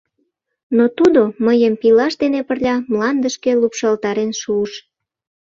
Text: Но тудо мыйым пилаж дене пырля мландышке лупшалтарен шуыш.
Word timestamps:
Но 0.77 0.85
тудо 0.97 1.21
мыйым 1.45 1.73
пилаж 1.81 2.13
дене 2.23 2.41
пырля 2.47 2.75
мландышке 2.91 3.51
лупшалтарен 3.61 4.31
шуыш. 4.41 4.73